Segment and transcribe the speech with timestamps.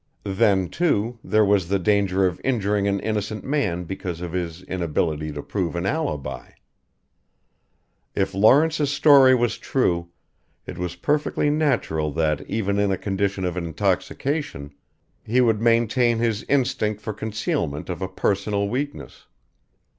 [0.25, 5.31] Then, too, there was the danger of injuring an innocent man because of his inability
[5.31, 6.53] to prove an alibi.
[8.15, 10.09] If Lawrence's story was true,
[10.65, 14.73] it was perfectly natural that even in a condition of intoxication
[15.23, 19.27] he would maintain his instinct for concealment of a personal weakness.